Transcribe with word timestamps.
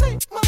see 0.00 0.18
my 0.32 0.39